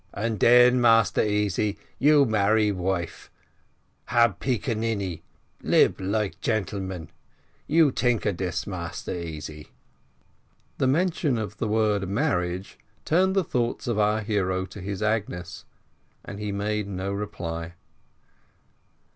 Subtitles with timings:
[0.15, 3.29] And den, Massa Easy, you marry wife
[4.05, 5.21] hab pickaninny
[5.61, 7.11] lib like gentleman.
[7.67, 9.67] You tink of this, Massa Easy."
[10.79, 15.65] The mention of the word marriage turned the thoughts of our hero to his Agnes,
[16.25, 17.75] and he made no reply.